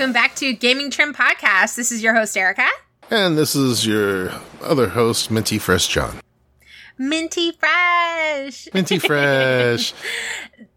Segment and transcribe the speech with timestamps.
[0.00, 1.76] Welcome back to Gaming Trim Podcast.
[1.76, 2.66] This is your host, Erica.
[3.10, 4.32] And this is your
[4.62, 6.20] other host, Minty Fresh Jon.
[6.96, 8.66] Minty Fresh.
[8.72, 9.92] Minty Fresh.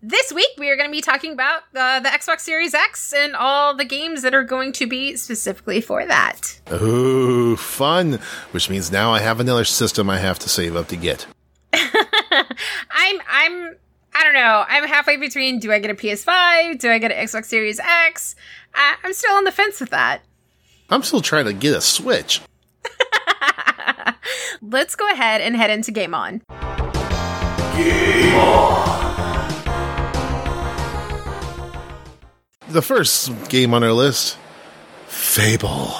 [0.01, 3.33] this week, we are going to be talking about uh, the Xbox Series X and
[3.33, 6.59] all the games that are going to be specifically for that.
[6.73, 8.19] Ooh, fun.
[8.51, 11.27] Which means now I have another system I have to save up to get.
[11.73, 13.77] I'm, I'm,
[14.13, 14.65] I don't know.
[14.67, 16.77] I'm halfway between do I get a PS5?
[16.79, 18.35] Do I get an Xbox Series X?
[18.75, 20.21] I, I'm still on the fence with that.
[20.89, 22.41] I'm still trying to get a Switch.
[24.61, 26.41] Let's go ahead and head into Game On.
[27.75, 28.93] Game On.
[32.69, 34.37] The first game on our list
[35.07, 35.93] Fable.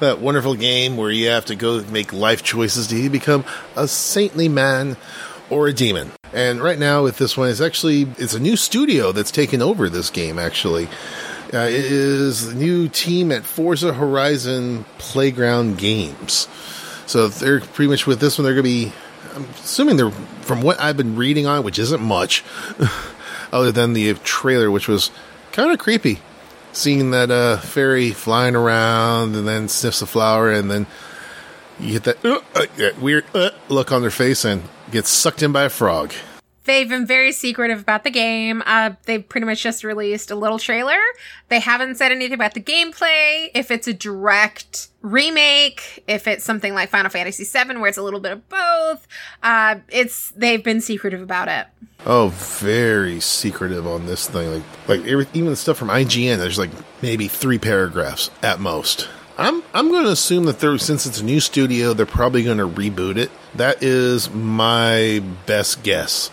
[0.00, 3.44] That wonderful game where you have to go make life choices to become
[3.76, 4.96] a saintly man
[5.50, 6.10] or a demon.
[6.32, 9.88] And right now with this one, it's actually it's a new studio that's taken over
[9.88, 10.38] this game.
[10.38, 10.88] Actually,
[11.52, 16.48] uh, it is the new team at Forza Horizon Playground Games.
[17.06, 18.44] So they're pretty much with this one.
[18.44, 18.92] They're going to be.
[19.34, 22.44] I'm assuming they're from what I've been reading on, which isn't much,
[23.52, 25.10] other than the trailer, which was
[25.52, 26.20] kind of creepy.
[26.72, 30.86] Seeing that uh, fairy flying around and then sniffs a flower and then
[31.80, 35.50] you get that, uh, uh, weird uh, look on their face and gets sucked in
[35.50, 36.12] by a frog.
[36.70, 38.62] They've been very secretive about the game.
[38.64, 41.00] Uh, they've pretty much just released a little trailer.
[41.48, 46.72] They haven't said anything about the gameplay, if it's a direct remake, if it's something
[46.72, 49.08] like Final Fantasy VII, where it's a little bit of both.
[49.42, 51.66] Uh, it's they've been secretive about it.
[52.06, 54.62] Oh, very secretive on this thing.
[54.86, 56.38] Like, like even the stuff from IGN.
[56.38, 56.70] There's like
[57.02, 59.08] maybe three paragraphs at most.
[59.38, 62.58] I'm I'm going to assume that they're since it's a new studio, they're probably going
[62.58, 63.32] to reboot it.
[63.56, 66.30] That is my best guess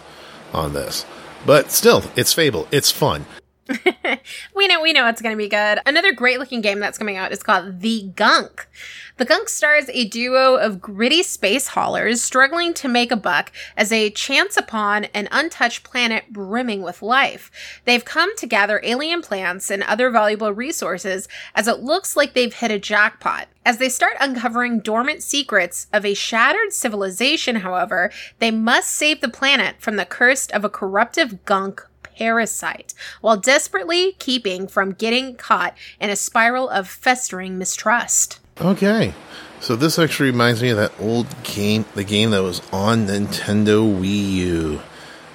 [0.53, 1.05] on this.
[1.45, 2.67] But still, it's Fable.
[2.71, 3.25] It's fun.
[4.55, 5.79] we know we know it's going to be good.
[5.85, 8.67] Another great looking game that's coming out is called The Gunk.
[9.17, 13.89] The Gunk stars a duo of gritty space haulers struggling to make a buck as
[13.89, 17.81] they chance upon an untouched planet brimming with life.
[17.85, 22.53] They've come to gather alien plants and other valuable resources as it looks like they've
[22.53, 23.47] hit a jackpot.
[23.65, 29.29] As they start uncovering dormant secrets of a shattered civilization, however, they must save the
[29.29, 35.75] planet from the curse of a corruptive gunk parasite while desperately keeping from getting caught
[35.99, 38.39] in a spiral of festering mistrust.
[38.59, 39.13] Okay.
[39.59, 43.83] So this actually reminds me of that old game, the game that was on Nintendo
[43.83, 44.81] Wii U,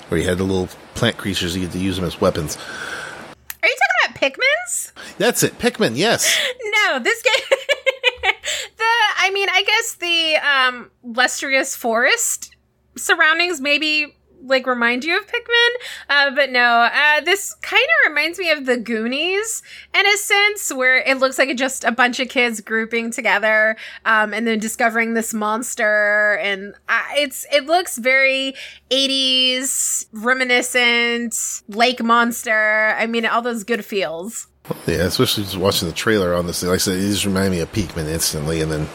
[0.09, 2.57] where you had the little plant creatures, you get to use them as weapons.
[2.57, 4.93] Are you talking about Pikmin's?
[5.19, 5.97] That's it, Pikmin.
[5.97, 6.37] Yes.
[6.87, 7.59] no, this game.
[8.79, 8.85] the,
[9.19, 12.55] I mean, I guess the um, lustrous forest
[12.97, 15.71] surroundings maybe like remind you of Pikmin.
[16.09, 19.63] Uh, but no, uh, this kind of reminds me of the Goonies
[19.95, 24.35] in a sense, where it looks like just a bunch of kids grouping together um,
[24.35, 28.55] and then discovering this monster, and uh, it's it looks very
[28.91, 32.95] 80s reminiscent lake monster.
[32.99, 34.49] I mean, all those good feels.
[34.87, 36.63] Yeah, especially just watching the trailer on this.
[36.63, 38.89] Like I said, it just reminded me of Pikmin instantly, and then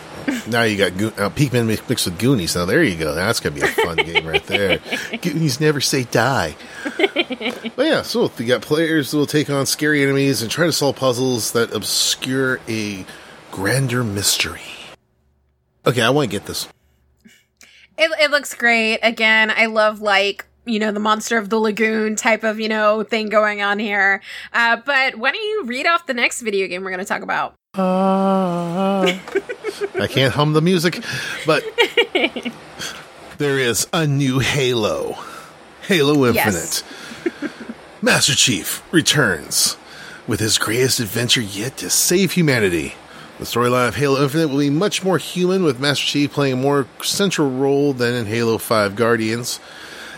[0.47, 2.55] now you got Go- uh, Pikmin mixed with Goonies.
[2.55, 3.13] Now there you go.
[3.13, 4.79] That's gonna be a fun game right there.
[5.21, 6.55] Goonies never say die.
[6.97, 10.71] but yeah, so you got players who will take on scary enemies and try to
[10.71, 13.05] solve puzzles that obscure a
[13.51, 14.61] grander mystery.
[15.85, 16.67] Okay, I want to get this.
[17.97, 18.99] It, it looks great.
[19.01, 23.03] Again, I love like you know, the monster of the lagoon type of, you know,
[23.03, 24.21] thing going on here.
[24.53, 27.21] Uh, but why don't you read off the next video game we're going to talk
[27.21, 27.55] about?
[27.73, 29.17] Uh,
[29.99, 31.03] I can't hum the music,
[31.45, 31.63] but
[33.37, 35.17] there is a new Halo.
[35.83, 36.83] Halo Infinite.
[36.83, 36.83] Yes.
[38.01, 39.77] Master Chief returns
[40.27, 42.95] with his greatest adventure yet to save humanity.
[43.39, 46.57] The storyline of Halo Infinite will be much more human, with Master Chief playing a
[46.57, 49.59] more central role than in Halo 5 Guardians.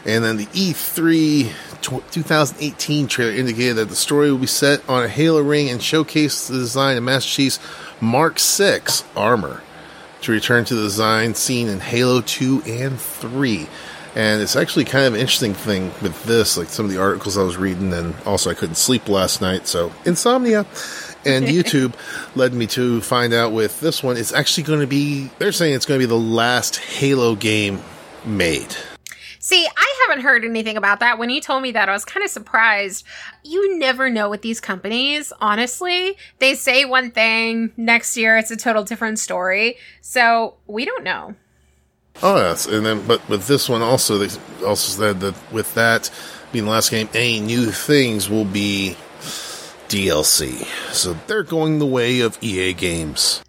[0.05, 5.07] And then the E3 2018 trailer indicated that the story will be set on a
[5.07, 7.59] Halo ring and showcase the design of Master Chief's
[8.01, 9.61] Mark 6 armor
[10.21, 13.67] to return to the design seen in Halo 2 and 3.
[14.15, 17.37] And it's actually kind of an interesting thing with this, like some of the articles
[17.37, 20.65] I was reading, and also I couldn't sleep last night, so insomnia.
[21.25, 21.93] And YouTube
[22.35, 25.75] led me to find out with this one, it's actually going to be, they're saying
[25.75, 27.81] it's going to be the last Halo game
[28.25, 28.75] made.
[29.49, 31.17] See, I haven't heard anything about that.
[31.17, 33.03] When you told me that, I was kind of surprised.
[33.43, 36.15] You never know with these companies, honestly.
[36.37, 39.77] They say one thing, next year it's a total different story.
[40.01, 41.33] So we don't know.
[42.21, 42.67] Oh, yes.
[42.67, 44.27] And then, but with this one also, they
[44.63, 46.11] also said that with that
[46.51, 48.97] being the last game, any new things will be
[49.87, 50.63] DLC.
[50.93, 53.43] So they're going the way of EA games.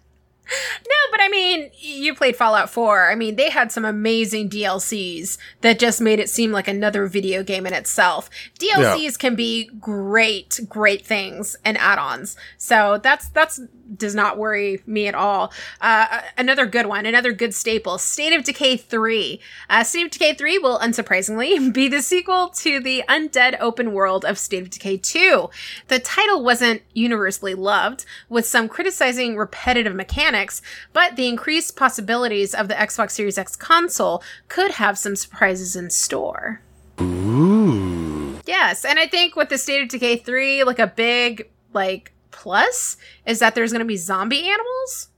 [0.49, 3.11] No, but I mean, you played Fallout 4.
[3.11, 7.43] I mean, they had some amazing DLCs that just made it seem like another video
[7.43, 8.29] game in itself.
[8.59, 9.11] DLCs yeah.
[9.19, 12.35] can be great, great things and add-ons.
[12.57, 13.59] So that's that's
[13.97, 15.51] does not worry me at all.
[15.79, 19.39] Uh, another good one, another good staple, State of Decay 3.
[19.69, 24.25] Uh, State of Decay 3 will, unsurprisingly, be the sequel to the undead open world
[24.25, 25.49] of State of Decay 2.
[25.87, 30.61] The title wasn't universally loved, with some criticizing repetitive mechanics,
[30.93, 35.89] but the increased possibilities of the Xbox Series X console could have some surprises in
[35.89, 36.61] store.
[36.99, 38.39] Ooh.
[38.45, 42.97] Yes, and I think with the State of Decay 3, like a big, like, plus
[43.25, 45.09] is that there's going to be zombie animals.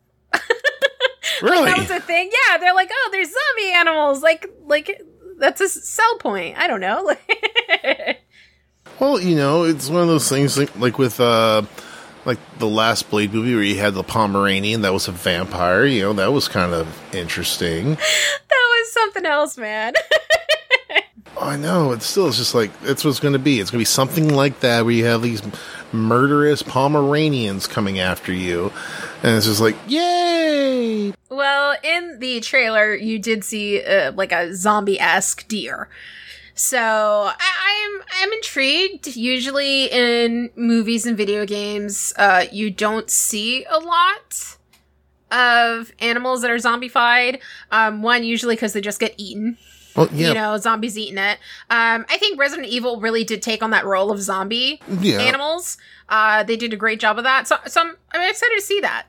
[1.42, 1.58] really?
[1.72, 2.30] like that was a thing.
[2.32, 4.22] Yeah, they're like, oh, there's zombie animals.
[4.22, 5.02] Like, like
[5.38, 6.58] that's a sell point.
[6.58, 7.16] I don't know.
[9.00, 11.64] well, you know, it's one of those things like, like with uh
[12.26, 15.86] like the last Blade movie where you had the Pomeranian that was a vampire.
[15.86, 17.90] You know, that was kind of interesting.
[17.96, 18.00] that
[18.50, 19.94] was something else, man.
[21.42, 21.92] I know.
[21.92, 23.60] It's still it's just like that's what's going to be.
[23.60, 25.42] It's going to be something like that where you have these
[25.92, 28.72] murderous Pomeranians coming after you.
[29.24, 31.14] And it's just like, yay!
[31.30, 35.90] Well, in the trailer, you did see uh, like a zombie esque deer.
[36.56, 37.34] So I-
[37.86, 39.16] am I'm, I'm intrigued.
[39.16, 44.58] Usually in movies and video games, uh, you don't see a lot
[45.32, 47.40] of animals that are zombified.
[47.72, 49.58] Um, one usually because they just get eaten.
[49.96, 50.30] Well, yeah.
[50.30, 51.38] You know, zombies eating it.
[51.70, 55.20] Um, I think Resident Evil really did take on that role of zombie yeah.
[55.20, 55.78] animals.
[56.10, 57.48] Uh, they did a great job of that.
[57.48, 59.06] So, so I'm, I'm excited to see that.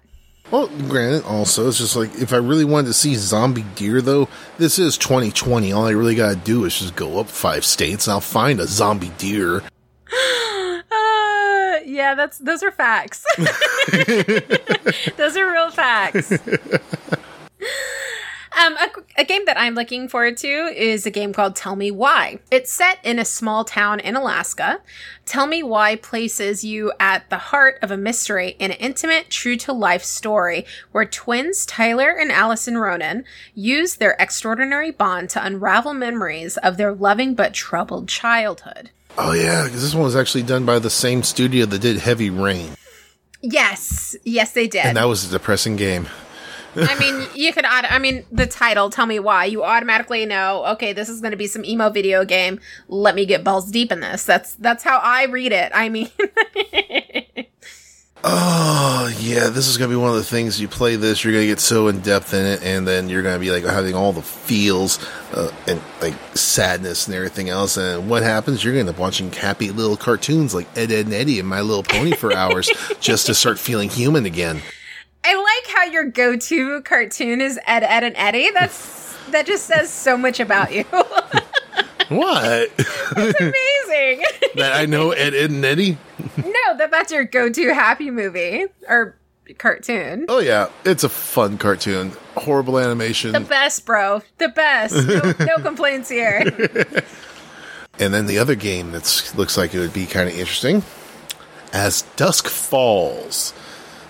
[0.51, 4.29] Well, granted, also, it's just like if I really wanted to see zombie deer, though,
[4.59, 5.73] this is 2020.
[5.73, 8.61] All I really got to do is just go up five states and I'll find
[8.61, 9.63] a zombie deer.
[10.13, 13.25] uh, yeah, that's those are facts.
[15.17, 16.33] those are real facts.
[18.57, 21.91] Um, a, a, game that I'm looking forward to is a game called Tell Me
[21.91, 22.39] Why.
[22.53, 24.81] It's set in a small town in Alaska.
[25.27, 29.57] Tell Me Why places you at the heart of a mystery in an intimate, true
[29.57, 33.25] to life story where twins Tyler and Alyson Ronan
[33.55, 38.91] use their extraordinary bond to unravel memories of their loving but troubled childhood.
[39.19, 42.31] Oh, yeah, because this one was actually done by the same studio that did Heavy
[42.31, 42.77] Rain.
[43.41, 44.87] Yes, yes, they did.
[44.87, 46.09] And that was a depressing game.
[46.77, 47.65] I mean, you could.
[47.65, 48.91] Add, I mean, the title.
[48.91, 49.45] Tell me why.
[49.47, 50.65] You automatically know.
[50.73, 52.61] Okay, this is going to be some emo video game.
[52.89, 54.25] Let me get balls deep in this.
[54.25, 55.73] That's that's how I read it.
[55.75, 56.11] I mean.
[58.25, 60.61] oh yeah, this is going to be one of the things.
[60.61, 63.23] You play this, you're going to get so in depth in it, and then you're
[63.23, 64.99] going to be like having all the feels
[65.33, 67.77] uh, and like sadness and everything else.
[67.77, 68.65] And what happens?
[68.65, 71.49] You're going to end up watching happy little cartoons like Ed, Edd, and Eddy and
[71.49, 74.63] My Little Pony for hours just to start feeling human again.
[75.25, 78.51] I like how your go-to cartoon is Ed, Edd, and Eddy.
[78.53, 80.83] That's that just says so much about you.
[82.09, 82.71] what?
[82.79, 84.25] It's amazing.
[84.57, 85.97] that I know Ed, Edd, and Eddy.
[86.37, 89.17] no, that that's your go-to happy movie or
[89.57, 90.27] cartoon.
[90.29, 92.13] Oh yeah, it's a fun cartoon.
[92.37, 93.33] Horrible animation.
[93.33, 94.21] The best, bro.
[94.39, 94.95] The best.
[94.95, 96.43] No, no complaints here.
[97.99, 100.83] and then the other game that looks like it would be kind of interesting,
[101.73, 103.55] as Dusk Falls.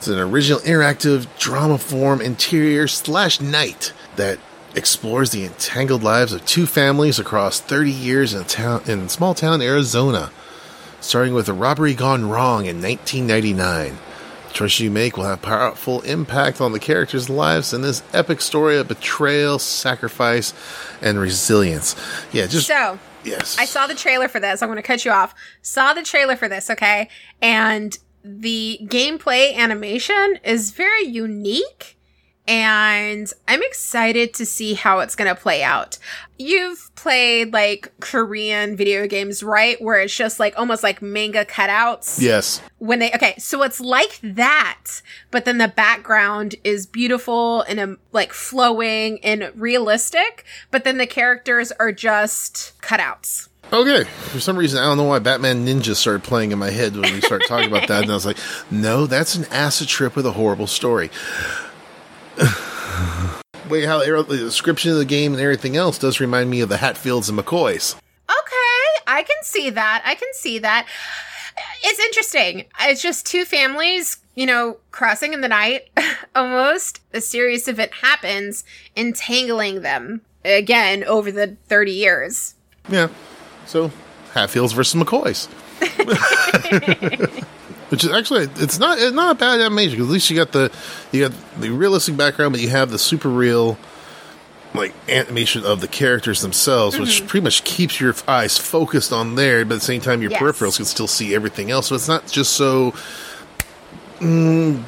[0.04, 4.38] It's an original interactive drama form interior slash night that
[4.74, 9.32] explores the entangled lives of two families across 30 years in, a town, in small
[9.32, 10.30] town Arizona,
[11.00, 13.96] starting with a robbery gone wrong in 1999.
[14.48, 18.42] The choice you make will have powerful impact on the characters' lives in this epic
[18.42, 20.52] story of betrayal, sacrifice,
[21.00, 21.96] and resilience.
[22.30, 22.98] Yeah, just so.
[23.24, 23.56] Yes.
[23.58, 24.60] I saw the trailer for this.
[24.60, 25.34] I'm going to cut you off.
[25.62, 27.08] Saw the trailer for this, okay?
[27.40, 31.98] And the gameplay animation is very unique
[32.46, 35.98] and I'm excited to see how it's going to play out.
[36.38, 39.80] You've played like Korean video games, right?
[39.80, 42.20] Where it's just like almost like manga cutouts.
[42.20, 42.60] Yes.
[42.78, 45.00] When they, okay, so it's like that,
[45.30, 51.06] but then the background is beautiful and um, like flowing and realistic, but then the
[51.06, 53.48] characters are just cutouts.
[53.72, 54.04] Okay.
[54.04, 57.12] For some reason, I don't know why Batman Ninja started playing in my head when
[57.12, 58.02] we started talking about that.
[58.02, 58.38] And I was like,
[58.70, 61.10] no, that's an acid trip with a horrible story.
[63.68, 66.76] Wait, how the description of the game and everything else does remind me of the
[66.76, 67.96] Hatfields and McCoys.
[68.28, 69.02] Okay.
[69.06, 70.02] I can see that.
[70.04, 70.86] I can see that.
[71.82, 72.66] It's interesting.
[72.80, 75.88] It's just two families, you know, crossing in the night.
[76.34, 78.64] Almost a serious event happens,
[78.96, 82.54] entangling them again over the 30 years.
[82.88, 83.08] Yeah.
[83.66, 83.90] So,
[84.34, 85.48] Hatfields versus McCoys.
[87.90, 90.00] which is actually it's not it's not a bad animation.
[90.00, 90.72] at least you got the
[91.12, 93.76] you got the realistic background, but you have the super real
[94.74, 99.64] like animation of the characters themselves, which pretty much keeps your eyes focused on there,
[99.64, 100.42] but at the same time your Yes.
[100.42, 101.86] peripherals can still see everything else.
[101.88, 102.92] So it's not just so
[104.18, 104.82] mm,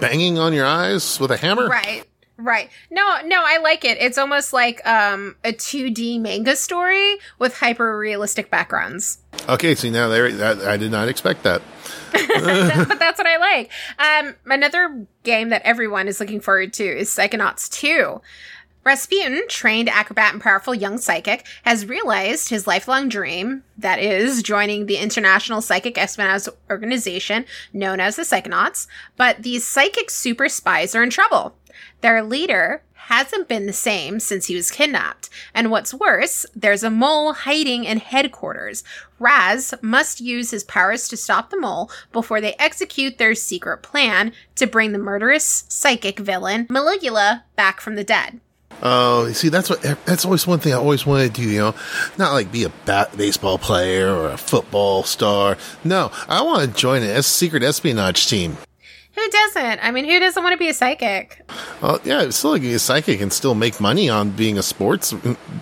[0.00, 1.68] banging on your eyes with a hammer.
[1.68, 2.04] Right.
[2.36, 2.68] Right.
[2.90, 3.98] No, no, I like it.
[4.00, 9.18] It's almost like um a 2D manga story with hyper realistic backgrounds.
[9.48, 11.62] Okay, see now there that, I did not expect that.
[12.12, 13.70] but that's what I like.
[13.98, 18.20] Um, another game that everyone is looking forward to is Psychonauts 2.
[18.84, 24.86] Razputin, trained acrobat and powerful young psychic, has realized his lifelong dream, that is, joining
[24.86, 28.86] the International Psychic Espionage Organization known as the Psychonauts.
[29.16, 31.56] But these psychic super spies are in trouble.
[32.00, 35.28] Their leader hasn't been the same since he was kidnapped.
[35.52, 38.82] And what's worse, there's a mole hiding in headquarters.
[39.18, 44.32] Raz must use his powers to stop the mole before they execute their secret plan
[44.56, 48.40] to bring the murderous psychic villain, Maligula, back from the dead.
[48.82, 51.48] Oh, you see, that's what that's always one thing I always wanted to do.
[51.48, 51.74] You know,
[52.18, 55.56] not like be a bat, baseball player or a football star.
[55.84, 58.56] No, I want to join a secret espionage team.
[59.14, 59.84] Who doesn't?
[59.84, 61.42] I mean, who doesn't want to be a psychic?
[61.80, 65.12] Well, yeah, it's still like a psychic and still make money on being a sports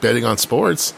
[0.01, 0.95] betting on sports.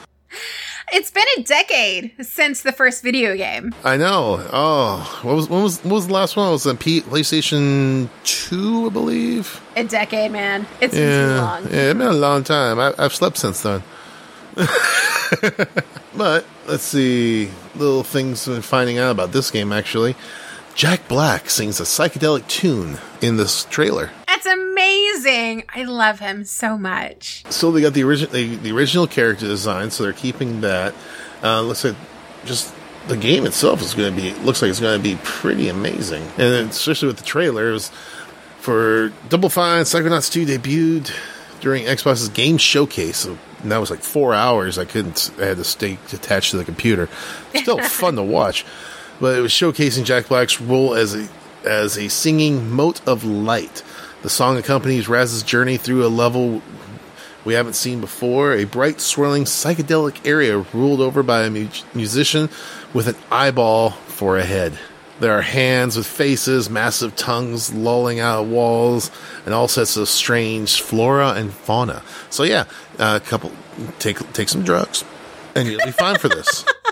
[0.92, 3.74] It's been a decade since the first video game.
[3.82, 4.46] I know.
[4.52, 6.48] Oh, what was when was what was the last one?
[6.48, 9.60] It was on P- PlayStation Two, I believe.
[9.76, 10.66] A decade, man.
[10.80, 11.62] It's been too long.
[11.64, 12.78] yeah, it's been a long time.
[12.78, 13.82] I, I've slept since then.
[16.16, 19.72] but let's see, little things we're finding out about this game.
[19.72, 20.14] Actually,
[20.74, 24.10] Jack Black sings a psychedelic tune in this trailer.
[24.26, 25.64] That's amazing.
[25.74, 27.44] I love him so much.
[27.48, 30.94] So they got the original the, the original character design, so they're keeping that.
[31.42, 31.96] Uh, looks like
[32.44, 32.74] just
[33.06, 36.22] the game itself is going to be looks like it's going to be pretty amazing,
[36.38, 37.90] and especially with the trailer, it was
[38.58, 41.14] for Double Fine Psychonauts 2 debuted
[41.60, 43.18] during Xbox's game showcase.
[43.18, 44.78] So and that was like four hours.
[44.78, 45.30] I couldn't.
[45.38, 47.08] I had to stay attached to the computer.
[47.54, 48.64] Still fun to watch,
[49.20, 51.28] but it was showcasing Jack Black's role as a
[51.64, 53.82] as a singing mote of light.
[54.22, 56.62] The song accompanies Raz's journey through a level
[57.44, 58.52] we haven't seen before.
[58.54, 62.48] A bright, swirling, psychedelic area ruled over by a mu- musician
[62.92, 64.78] with an eyeball for a head.
[65.20, 69.10] There are hands with faces, massive tongues lolling out of walls,
[69.44, 72.02] and all sorts of strange flora and fauna.
[72.30, 72.64] So yeah,
[72.98, 73.52] uh, a couple
[73.98, 75.04] take take some drugs,
[75.54, 76.64] and you'll be fine for this.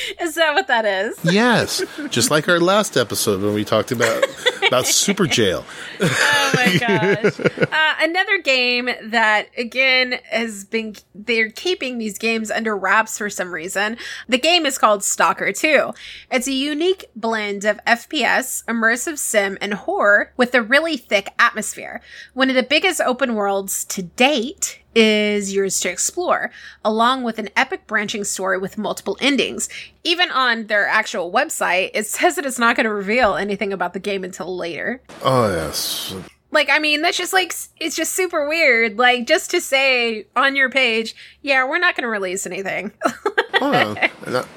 [0.20, 1.18] Is that what that is?
[1.24, 4.24] yes, just like our last episode when we talked about
[4.66, 5.64] about Superjail.
[6.00, 7.40] Oh my gosh.
[7.40, 13.52] Uh, another game that, again, has been, they're keeping these games under wraps for some
[13.52, 13.96] reason.
[14.28, 15.92] The game is called Stalker 2.
[16.30, 22.00] It's a unique blend of FPS, immersive sim, and horror with a really thick atmosphere.
[22.34, 26.50] One of the biggest open worlds to date is yours to explore,
[26.84, 29.68] along with an epic branching story with multiple endings.
[30.04, 33.92] Even on their actual website, it says that it's not going to reveal anything about
[33.92, 35.02] the game until later.
[35.22, 36.14] Oh yes,
[36.50, 38.96] Like, I mean, that's just like, it's just super weird.
[38.98, 42.92] Like, just to say on your page, yeah, we're not going to release anything.
[43.58, 43.96] Oh,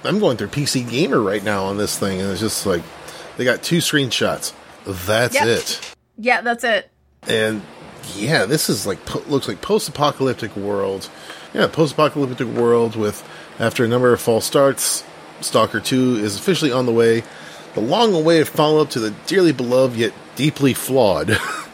[0.04, 2.82] I'm going through PC Gamer right now on this thing, and it's just like
[3.38, 4.52] they got two screenshots.
[4.86, 5.48] That's Yep.
[5.48, 5.96] it.
[6.18, 6.90] yeah, that's it.
[7.26, 7.62] And
[8.16, 11.10] yeah, this is like po- looks like post-apocalyptic world.
[11.54, 13.28] Yeah, post-apocalyptic world with
[13.60, 15.04] after a number of false starts,
[15.42, 17.24] Stalker 2 is officially on the way.
[17.76, 21.38] The long-awaited follow-up to the dearly beloved yet deeply flawed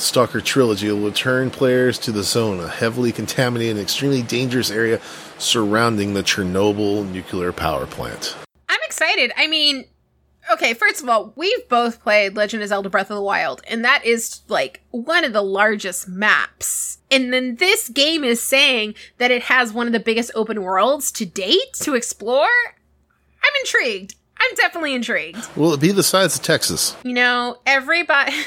[0.00, 4.98] Stalker trilogy will return players to the zone, a heavily contaminated and extremely dangerous area
[5.38, 8.34] surrounding the Chernobyl nuclear power plant.
[8.68, 9.30] I'm excited.
[9.36, 9.84] I mean,
[10.52, 13.84] okay, first of all, we've both played Legend of Zelda Breath of the Wild, and
[13.84, 16.98] that is like one of the largest maps.
[17.10, 21.10] And then this game is saying that it has one of the biggest open worlds
[21.12, 22.48] to date to explore.
[23.42, 24.14] I'm intrigued.
[24.38, 25.44] I'm definitely intrigued.
[25.56, 26.96] Will it be the size of Texas?
[27.02, 28.32] You know, everybody.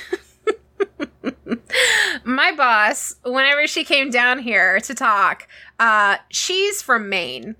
[2.23, 5.47] My boss, whenever she came down here to talk,
[5.79, 7.55] uh, she's from Maine.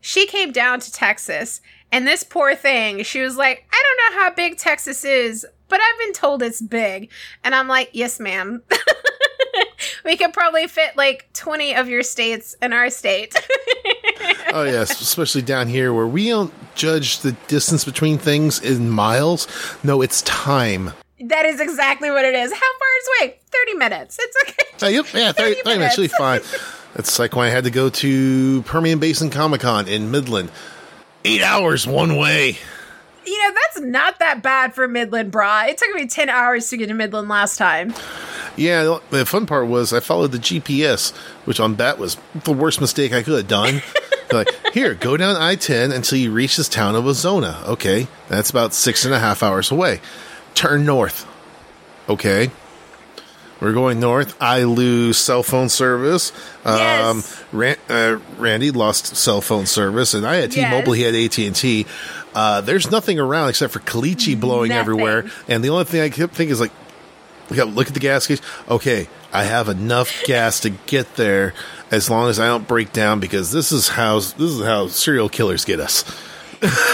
[0.00, 1.60] She came down to Texas,
[1.94, 5.80] and this poor thing, she was like, I don't know how big Texas is, but
[5.80, 7.08] I've been told it's big.
[7.44, 8.64] And I'm like, yes, ma'am.
[10.04, 13.34] we could probably fit like 20 of your states in our state.
[14.52, 19.48] Oh yes, especially down here where we don't judge the distance between things in miles.
[19.82, 20.92] No, it's time.
[21.18, 22.52] that is exactly what it is.
[22.52, 23.40] How far is away?
[23.66, 24.16] 30 minutes.
[24.20, 24.62] It's okay.
[24.86, 26.40] Uh, yep, yeah, 30, 30 30 minutes be fine.
[26.94, 30.50] It's like when I had to go to Permian Basin Comic Con in Midland.
[31.24, 32.58] Eight hours one way.
[33.26, 35.68] You know, that's not that bad for Midland, brah.
[35.68, 37.94] It took me 10 hours to get to Midland last time.
[38.56, 41.16] Yeah, the fun part was I followed the GPS,
[41.46, 43.82] which on that was the worst mistake I could have done.
[44.32, 47.66] like, here, go down I 10 until you reach this town of Ozona.
[47.66, 50.00] Okay, that's about six and a half hours away.
[50.54, 51.26] Turn north.
[52.08, 52.50] Okay.
[53.60, 54.36] We're going north.
[54.40, 56.32] I lose cell phone service.
[56.64, 57.44] Um, Yes.
[57.52, 60.94] Ran- uh, Randy lost cell phone service, and I had T-Mobile.
[60.96, 61.14] Yes.
[61.14, 61.86] He had AT and T.
[62.34, 64.80] Uh, there's nothing around except for caliche blowing Nothing.
[64.80, 66.72] everywhere, and the only thing I kept thinking is like,
[67.48, 68.40] look, at- look at the gas gauge.
[68.68, 71.54] Okay, I have enough gas to get there
[71.92, 75.28] as long as I don't break down because this is how this is how serial
[75.28, 76.04] killers get us.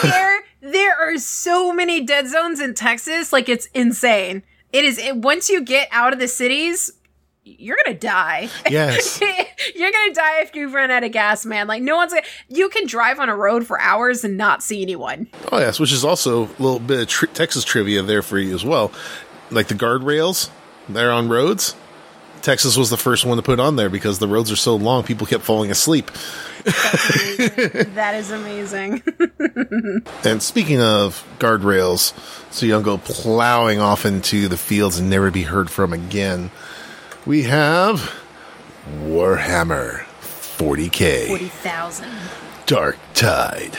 [0.02, 4.42] there there are so many dead zones in Texas, like it's insane.
[4.72, 6.92] It is it, once you get out of the cities,
[7.44, 8.48] you're gonna die.
[8.68, 9.20] Yes.
[9.74, 11.66] you're gonna die if you run out of gas, man.
[11.66, 12.26] Like no one's gonna.
[12.48, 15.28] You can drive on a road for hours and not see anyone.
[15.50, 18.54] Oh yes, which is also a little bit of tri- Texas trivia there for you
[18.54, 18.92] as well.
[19.50, 20.50] Like the guardrails,
[20.88, 21.74] they're on roads.
[22.42, 25.02] Texas was the first one to put on there because the roads are so long,
[25.02, 26.10] people kept falling asleep.
[27.94, 29.02] that is amazing.
[30.22, 32.12] And speaking of guardrails,
[32.52, 36.50] so you don't go plowing off into the fields and never be heard from again,
[37.24, 38.12] we have
[39.02, 41.28] Warhammer 40k.
[41.28, 42.10] Forty thousand.
[42.66, 43.76] Dark Tide.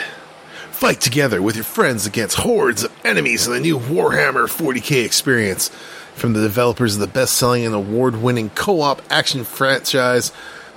[0.72, 5.70] Fight together with your friends against hordes of enemies in the new Warhammer 40k experience
[6.16, 10.32] from the developers of the best selling and award winning co op action franchise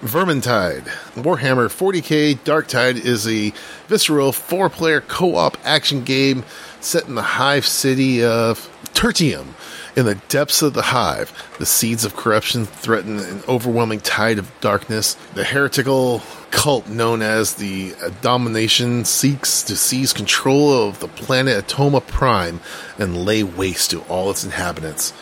[0.04, 0.84] Vermintide.
[1.14, 3.54] Warhammer 40k Darktide is a
[3.88, 6.44] visceral four player co op action game
[6.78, 9.54] set in the hive city of Tertium.
[9.96, 14.52] In the depths of the hive, the seeds of corruption threaten an overwhelming tide of
[14.60, 15.14] darkness.
[15.32, 22.06] The heretical cult known as the Admonition seeks to seize control of the planet Atoma
[22.06, 22.60] Prime
[22.98, 25.14] and lay waste to all its inhabitants.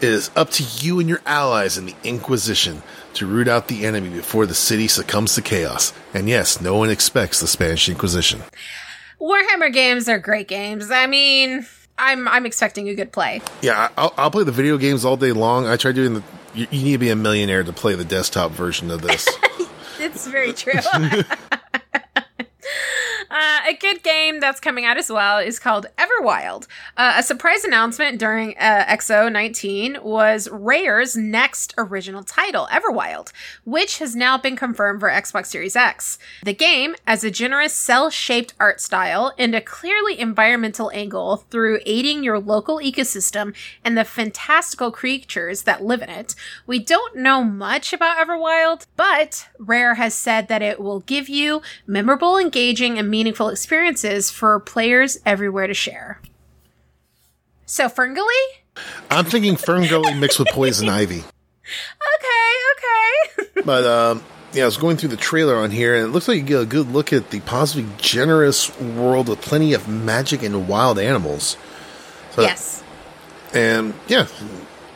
[0.00, 2.82] It is up to you and your allies in the Inquisition
[3.14, 5.92] to root out the enemy before the city succumbs to chaos.
[6.12, 8.42] And yes, no one expects the Spanish Inquisition.
[9.20, 10.90] Warhammer games are great games.
[10.90, 11.66] I mean,
[11.98, 13.40] I'm I'm expecting a good play.
[13.62, 15.66] Yeah, I'll, I'll play the video games all day long.
[15.66, 16.22] I tried doing the.
[16.54, 19.28] You, you need to be a millionaire to play the desktop version of this.
[20.00, 20.72] It's very true.
[23.34, 26.68] Uh, a good game that's coming out as well is called Everwild.
[26.96, 33.32] Uh, a surprise announcement during uh, XO 19 was Rare's next original title, Everwild,
[33.64, 36.16] which has now been confirmed for Xbox Series X.
[36.44, 41.80] The game, as a generous cel shaded art style and a clearly environmental angle through
[41.86, 43.52] aiding your local ecosystem
[43.84, 46.36] and the fantastical creatures that live in it.
[46.68, 51.62] We don't know much about Everwild, but Rare has said that it will give you
[51.84, 56.20] memorable, engaging, and meaningful experiences for players everywhere to share.
[57.64, 58.44] So, Ferngully?
[59.10, 61.24] I'm thinking Ferngully mixed with Poison Ivy.
[62.18, 63.62] Okay, okay.
[63.64, 66.36] But um, yeah, I was going through the trailer on here, and it looks like
[66.36, 70.68] you get a good look at the possibly generous world with plenty of magic and
[70.68, 71.56] wild animals.
[72.32, 72.82] So- yes.
[73.54, 74.26] And yeah,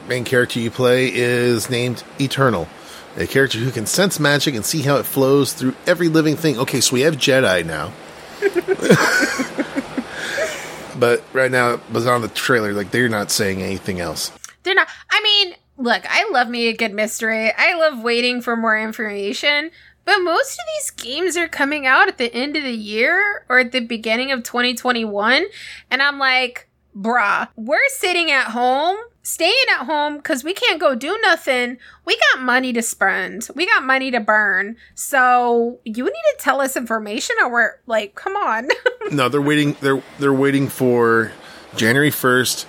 [0.09, 2.69] main character you play is named Eternal,
[3.17, 6.59] a character who can sense magic and see how it flows through every living thing.
[6.59, 7.93] Okay, so we have Jedi now.
[10.98, 14.33] but right now, it was on the trailer, like they're not saying anything else.
[14.62, 14.88] They're not.
[15.11, 17.53] I mean, look, I love me a good mystery.
[17.57, 19.70] I love waiting for more information.
[20.05, 23.59] But most of these games are coming out at the end of the year or
[23.59, 25.44] at the beginning of 2021.
[25.90, 30.94] And I'm like, bruh, we're sitting at home, staying at home because we can't go
[30.94, 31.78] do nothing.
[32.04, 34.76] We got money to spend, we got money to burn.
[34.94, 38.68] So you need to tell us information or we're like, come on.
[39.11, 39.74] No, they're waiting.
[39.81, 41.33] They're they're waiting for
[41.76, 42.66] January first,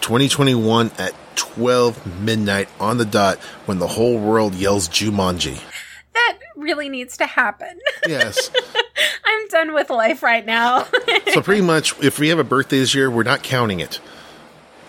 [0.00, 5.60] twenty twenty one at twelve midnight on the dot when the whole world yells Jumanji.
[6.14, 7.78] that really needs to happen.
[8.08, 8.50] Yes.
[9.24, 10.86] I'm done with life right now.
[11.32, 14.00] so pretty much, if we have a birthday this year, we're not counting it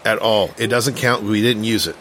[0.08, 0.52] at all.
[0.58, 1.24] It doesn't count.
[1.24, 1.96] We didn't use it.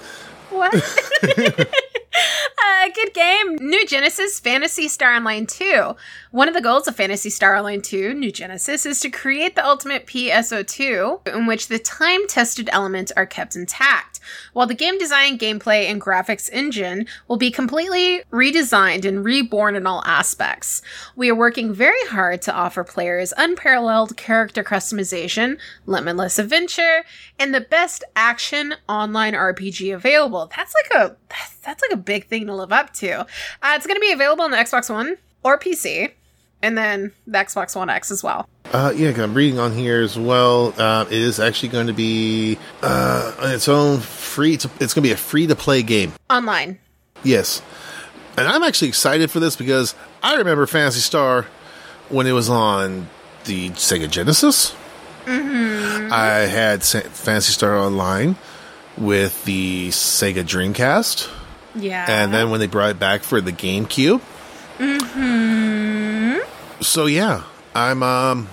[0.51, 0.73] What?
[1.25, 3.57] uh, good game.
[3.57, 5.97] New Genesis Phantasy Star Online 2.
[6.31, 9.67] One of the goals of Phantasy Star Online 2, New Genesis, is to create the
[9.67, 14.16] ultimate PSO2 in which the time tested elements are kept intact,
[14.53, 19.87] while the game design, gameplay, and graphics engine will be completely redesigned and reborn in
[19.87, 20.83] all aspects.
[21.15, 27.05] We are working very hard to offer players unparalleled character customization, limitless adventure,
[27.39, 30.51] and the best action online RPG available.
[30.57, 31.17] That's like a
[31.65, 33.21] that's, like a big thing to live up to.
[33.21, 33.25] Uh,
[33.75, 36.13] it's going to be available on the Xbox One or PC.
[36.63, 38.49] And then the Xbox One X as well.
[38.73, 40.75] Uh, yeah, I'm reading on here as well.
[40.77, 44.57] Uh, it is actually going to be uh, on its own free.
[44.57, 46.13] To, it's going to be a free to play game.
[46.29, 46.79] Online.
[47.23, 47.63] Yes,
[48.37, 51.47] and I'm actually excited for this because I remember Phantasy Star
[52.09, 53.09] when it was on
[53.45, 54.75] the Sega Genesis.
[55.25, 56.13] Mm-hmm.
[56.13, 58.37] I had Phantasy Star Online
[58.97, 61.31] with the Sega Dreamcast,
[61.75, 62.07] Yeah.
[62.09, 64.21] and then when they brought it back for the GameCube.
[64.79, 65.76] Mm-hmm.
[66.81, 68.49] So yeah, I'm um,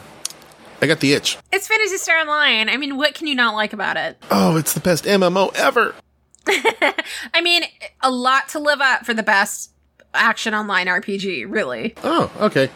[0.81, 1.37] I got the itch.
[1.51, 2.69] it's Phantasy Star Online.
[2.69, 4.17] I mean, what can you not like about it?
[4.31, 5.95] Oh, it's the best MMO ever.
[6.47, 7.63] I mean,
[8.01, 9.71] a lot to live up for the best
[10.13, 11.95] action online RPG, really.
[12.03, 12.69] Oh, okay.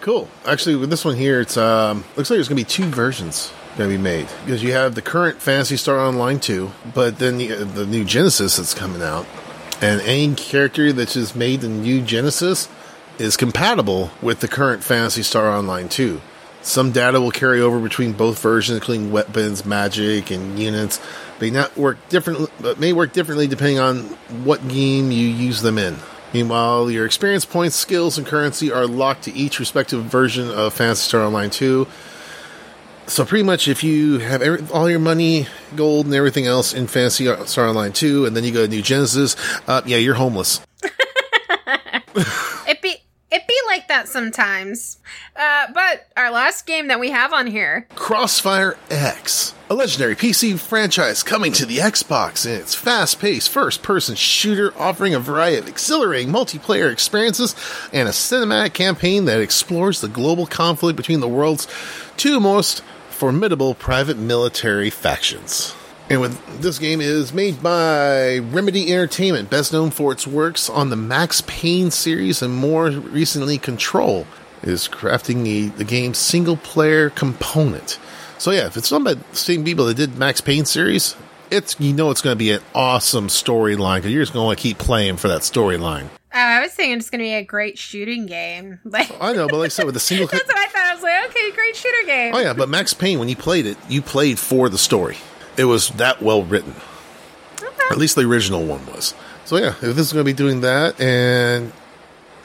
[0.00, 0.28] Cool.
[0.46, 3.88] Actually, with this one here, it's um looks like there's gonna be two versions gonna
[3.88, 7.86] be made because you have the current Phantasy Star Online 2, but then the, the
[7.86, 9.26] new Genesis that's coming out,
[9.80, 12.68] and any character that's just made in new Genesis
[13.20, 16.20] is compatible with the current Phantasy Star Online 2.
[16.62, 20.98] Some data will carry over between both versions, including weapons, magic, and units.
[21.40, 24.04] May not work different, but may work differently depending on
[24.44, 25.96] what game you use them in.
[26.32, 31.08] Meanwhile, your experience points, skills, and currency are locked to each respective version of Phantasy
[31.08, 31.86] Star Online 2.
[33.06, 36.86] So pretty much, if you have every, all your money, gold, and everything else in
[36.86, 40.60] Phantasy Star Online 2, and then you go to New Genesis, uh, yeah, you're homeless.
[42.66, 42.96] It be
[43.30, 44.98] it be like that sometimes.
[45.36, 50.58] Uh, but our last game that we have on here, Crossfire X, a legendary PC
[50.58, 55.58] franchise coming to the Xbox in its fast paced first person shooter offering a variety
[55.58, 57.54] of exhilarating multiplayer experiences
[57.92, 61.68] and a cinematic campaign that explores the global conflict between the world's
[62.16, 65.74] two most formidable private military factions.
[66.10, 70.90] And with this game is made by Remedy Entertainment, best known for its works on
[70.90, 74.26] the Max Payne series and more recently Control,
[74.64, 78.00] is crafting the, the game's single player component.
[78.38, 81.14] So yeah, if it's done by the same people that did Max Payne series,
[81.48, 84.46] it's you know it's going to be an awesome storyline because you're just going to
[84.46, 86.06] want to keep playing for that storyline.
[86.06, 88.80] uh, I was thinking it's going to be a great shooting game.
[88.84, 90.86] Like I know, but like I said, with the single, that's what I thought.
[90.90, 92.34] I was like, okay, great shooter game.
[92.34, 95.16] oh yeah, but Max Payne when you played it, you played for the story.
[95.60, 96.74] It was that well written.
[97.90, 99.14] At least the original one was.
[99.44, 101.72] So yeah, if this is going to be doing that, and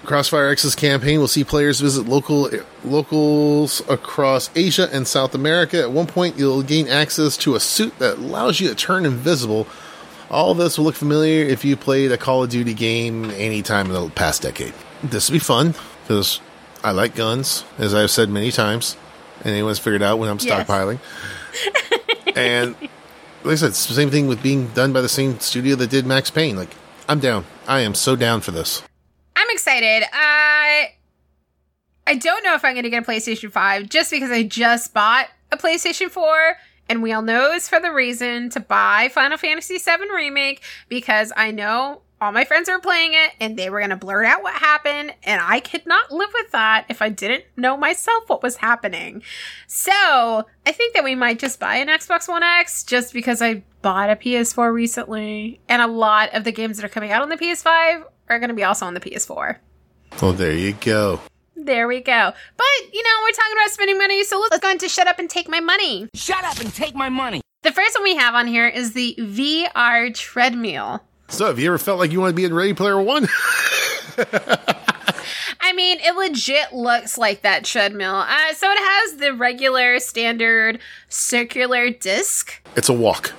[0.04, 2.50] Crossfire X's campaign will see players visit local
[2.84, 5.80] locals across Asia and South America.
[5.82, 9.68] At one point, you'll gain access to a suit that allows you to turn invisible.
[10.30, 13.94] All this will look familiar if you played a Call of Duty game anytime in
[13.94, 14.74] the past decade.
[15.04, 16.42] This will be fun because
[16.84, 18.98] I like guns, as I've said many times.
[19.44, 20.68] And anyone's figured out when I'm Yes.
[20.68, 21.00] stockpiling.
[22.36, 22.76] and
[23.46, 26.32] like I said, same thing with being done by the same studio that did Max
[26.32, 26.56] Payne.
[26.56, 26.72] Like,
[27.08, 27.46] I'm down.
[27.68, 28.82] I am so down for this.
[29.36, 30.04] I'm excited.
[30.12, 30.94] I
[32.08, 34.94] I don't know if I'm going to get a PlayStation 5 just because I just
[34.94, 39.38] bought a PlayStation 4 and we all know it's for the reason to buy Final
[39.38, 43.78] Fantasy 7 remake because I know all my friends were playing it and they were
[43.78, 47.10] going to blurt out what happened and I could not live with that if I
[47.10, 49.22] didn't know myself what was happening.
[49.68, 53.64] So, I think that we might just buy an Xbox One X just because I
[53.84, 57.30] bought a PS4 recently and a lot of the games that are coming out on
[57.30, 59.58] the PS5 are going to be also on the PS4.
[60.20, 61.20] Well, there you go.
[61.56, 62.34] There we go.
[62.58, 65.30] But, you know, we're talking about spending money, so let's go into shut up and
[65.30, 66.10] take my money.
[66.16, 67.42] Shut up and take my money.
[67.62, 71.04] The first one we have on here is the VR treadmill.
[71.28, 73.28] So, have you ever felt like you want to be in Ready Player One?
[74.18, 78.16] I mean, it legit looks like that treadmill.
[78.16, 82.62] Uh, so it has the regular standard circular disc.
[82.76, 83.34] it's a walk.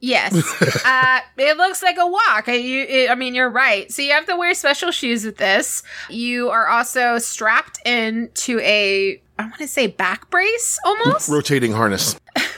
[0.00, 0.34] Yes.
[0.86, 2.46] uh, it looks like a walk.
[2.48, 3.90] You, it- I mean, you're right.
[3.92, 5.82] So you have to wear special shoes with this.
[6.08, 11.28] You are also strapped into a, I want to say back brace almost.
[11.28, 12.16] Rotating harness.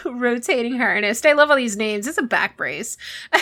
[0.08, 1.24] Rotating harness.
[1.24, 2.06] I love all these names.
[2.06, 2.96] It's a back brace.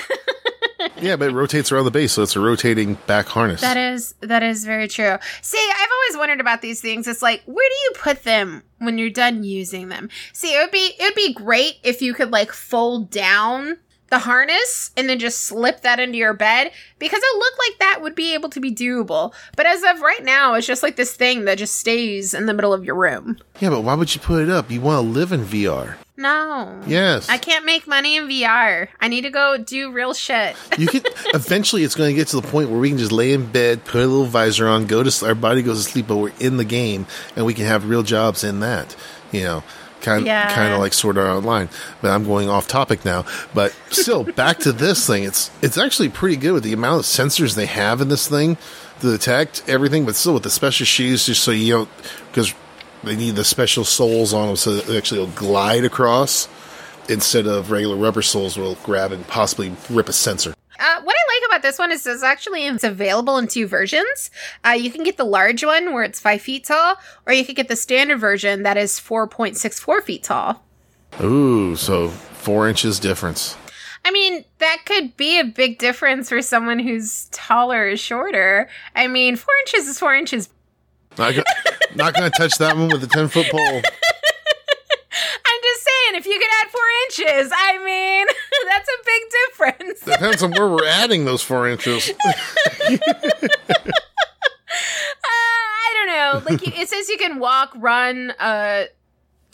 [1.01, 3.61] Yeah, but it rotates around the base, so it's a rotating back harness.
[3.61, 5.17] That is that is very true.
[5.43, 7.09] See, I've always wondered about these things.
[7.09, 10.09] It's like, where do you put them when you're done using them?
[10.33, 14.19] See, it would be it would be great if you could like fold down the
[14.21, 18.15] harness and then just slip that into your bed because it looked like that would
[18.15, 19.35] be able to be doable.
[19.57, 22.55] But as of right now, it's just like this thing that just stays in the
[22.55, 23.39] middle of your room.
[23.61, 24.71] yeah, but why would you put it up?
[24.71, 25.97] You want to live in VR.
[26.17, 26.81] No.
[26.87, 27.29] Yes.
[27.29, 28.89] I can't make money in VR.
[29.01, 30.57] I need to go do real shit.
[30.79, 31.03] you can
[31.35, 33.85] eventually it's going to get to the point where we can just lay in bed,
[33.85, 36.57] put a little visor on, go to our body goes to sleep, but we're in
[36.57, 38.97] the game, and we can have real jobs in that.
[39.33, 39.65] You know,
[40.01, 40.55] kind Yeah.
[40.55, 41.69] kind of like Sword Art Online.
[42.01, 43.25] But I'm going off topic now.
[43.53, 45.25] But still, back to this thing.
[45.25, 48.57] It's it's actually pretty good with the amount of sensors they have in this thing
[49.01, 50.07] to detect everything.
[50.07, 51.89] But still, with the special shoes, just so you don't
[52.31, 52.55] because
[53.07, 56.49] they need the special soles on them so that they actually will glide across
[57.09, 60.55] instead of regular rubber soles will grab and possibly rip a sensor.
[60.79, 64.31] Uh, what I like about this one is it's actually it's available in two versions.
[64.65, 67.57] Uh, you can get the large one where it's five feet tall, or you could
[67.57, 70.63] get the standard version that is four point six four feet tall.
[71.23, 73.57] Ooh, so four inches difference.
[74.05, 78.69] I mean, that could be a big difference for someone who's taller or shorter.
[78.95, 80.49] I mean, four inches is four inches.
[81.19, 81.43] Not, go-
[81.97, 83.61] not going to touch that one with a 10 foot pole.
[85.49, 88.27] I'm just saying, if you could add four inches, I mean,
[88.71, 89.23] that's a big
[89.81, 90.01] difference.
[90.01, 92.11] Depends on where we're adding those four inches.
[94.69, 96.51] Uh, I don't know.
[96.51, 98.85] Like you- it says, you can walk, run, uh,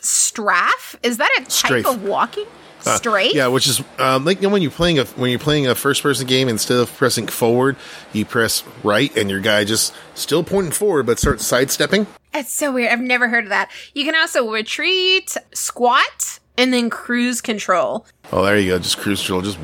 [0.00, 0.96] strafe.
[1.02, 1.86] Is that a type Strafe.
[1.86, 2.46] of walking?
[2.84, 3.34] Uh, Straight.
[3.34, 5.74] yeah, which is um, like you know, when you're playing a when you're playing a
[5.74, 7.76] first person game, instead of pressing forward,
[8.12, 12.06] you press right, and your guy just still pointing forward, but starts sidestepping.
[12.34, 12.90] It's so weird.
[12.90, 13.70] I've never heard of that.
[13.94, 18.06] You can also retreat, squat, and then cruise control.
[18.32, 19.58] Oh, there you go, just cruise control, just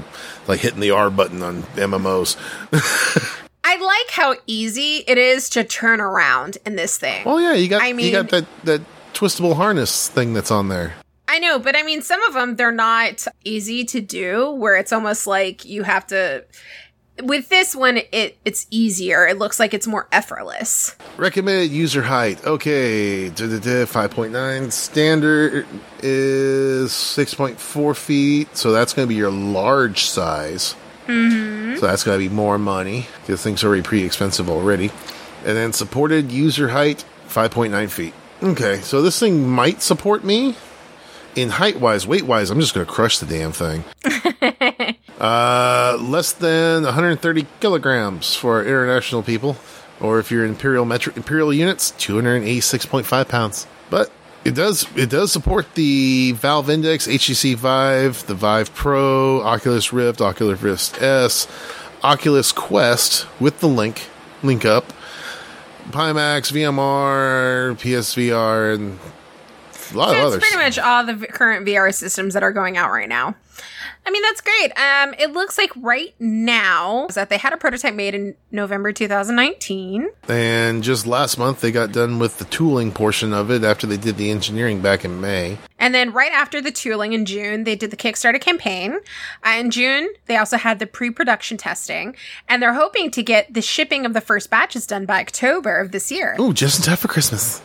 [0.46, 2.36] like hitting the R button on MMOs.
[3.64, 7.22] I like how easy it is to turn around in this thing.
[7.26, 8.80] Oh yeah, you got I mean, you got that that
[9.12, 10.94] twistable harness thing that's on there.
[11.30, 14.92] I know, but I mean, some of them, they're not easy to do, where it's
[14.92, 16.44] almost like you have to.
[17.22, 19.26] With this one, it it's easier.
[19.26, 20.96] It looks like it's more effortless.
[21.16, 22.44] Recommended user height.
[22.46, 23.28] Okay,
[23.86, 24.70] five point nine.
[24.70, 25.66] Standard
[26.00, 30.76] is six point four feet, so that's going to be your large size.
[31.08, 31.76] Mm-hmm.
[31.78, 34.92] So that's going to be more money because things are already pretty expensive already.
[35.44, 38.14] And then supported user height five point nine feet.
[38.42, 40.56] Okay, so this thing might support me
[41.34, 42.50] in height wise, weight wise.
[42.50, 43.84] I'm just going to crush the damn thing.
[45.18, 49.56] Uh, less than 130 kilograms for international people,
[50.00, 53.66] or if you're imperial metro imperial units, 286.5 pounds.
[53.90, 54.12] But
[54.44, 60.20] it does it does support the Valve Index, HTC Vive, the Vive Pro, Oculus Rift,
[60.20, 61.48] Oculus Rift S,
[62.04, 64.06] Oculus Quest with the link
[64.44, 64.92] link up,
[65.90, 69.00] Pimax, VMR, PSVR, and
[69.92, 70.40] a lot of others.
[70.40, 73.34] pretty much all the v- current VR systems that are going out right now.
[74.06, 74.70] I mean, that's great.
[74.78, 80.08] Um, it looks like right now that they had a prototype made in November 2019.
[80.28, 83.98] And just last month, they got done with the tooling portion of it after they
[83.98, 85.58] did the engineering back in May.
[85.78, 88.98] And then right after the tooling in June, they did the Kickstarter campaign.
[89.44, 92.16] Uh, in June, they also had the pre-production testing,
[92.48, 95.92] and they're hoping to get the shipping of the first batches done by October of
[95.92, 96.36] this year.
[96.40, 97.60] Ooh, just in time for Christmas.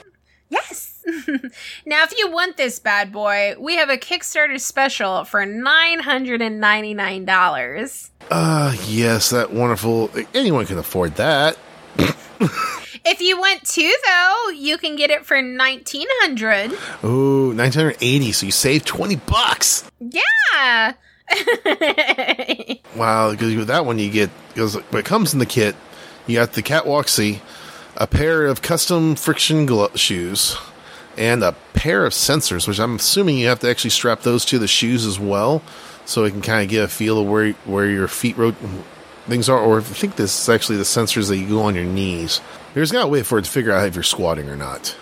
[0.49, 0.92] Yes.
[1.85, 6.41] now, if you want this bad boy, we have a Kickstarter special for nine hundred
[6.41, 8.11] and ninety-nine dollars.
[8.31, 10.09] Uh, yes, that wonderful.
[10.33, 11.57] Anyone can afford that.
[13.05, 16.71] If you want two, though, you can get it for nineteen hundred.
[17.03, 19.91] Ooh, 980, so you save 20 bucks.
[19.99, 20.93] Yeah.
[22.95, 25.75] Wow, because with that one you get, because it comes in the kit,
[26.27, 27.41] you got the KAT Walk C,
[27.97, 30.55] a pair of custom friction glo- shoes,
[31.17, 34.59] and a pair of sensors, which I'm assuming you have to actually strap those to
[34.59, 35.61] the shoes as well,
[36.05, 38.55] so it can kind of get a feel of where where your feet ro-
[39.27, 39.59] things are.
[39.59, 42.41] Or you think this is actually the sensors that you go on your knees.
[42.73, 44.95] There's got a way for it to figure out if you're squatting or not.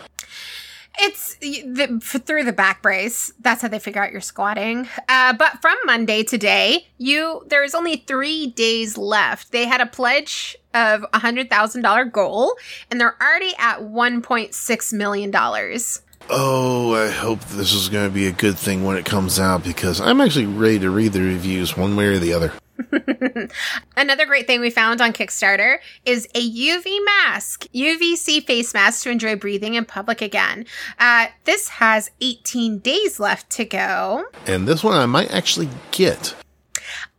[1.04, 3.34] It's the, through the back brace.
[3.40, 4.88] That's how they figure out you're squatting.
[5.10, 9.52] Uh, but from Monday today, you there's only three days left.
[9.52, 12.56] They had a pledge of a hundred thousand dollar goal,
[12.92, 16.04] and they're already at one point six million dollars.
[16.30, 19.64] Oh, I hope this is going to be a good thing when it comes out
[19.64, 22.54] because I'm actually ready to read the reviews one way or the other.
[23.98, 29.10] Another great thing we found on Kickstarter is a UV mask, UVC face mask to
[29.10, 30.66] enjoy breathing in public again.
[31.00, 34.26] Uh, this has 18 days left to go.
[34.48, 36.36] And this one I might actually get.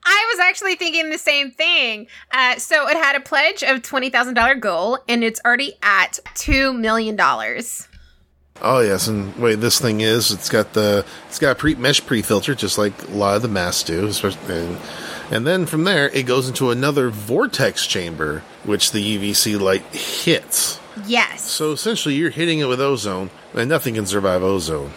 [0.05, 2.09] I was actually thinking the same thing.
[2.33, 7.17] Uh, so it had a pledge of $20,000 goal, and it's already at $2 million.
[8.65, 12.05] Oh yes, and wait, this thing is it's got the it's got a pre mesh
[12.07, 14.79] pre filter just like a lot of the masks do, especially and,
[15.33, 20.79] and then from there it goes into another vortex chamber which the UVC light hits.
[21.07, 21.43] Yes.
[21.43, 24.93] So essentially you're hitting it with ozone, and nothing can survive ozone.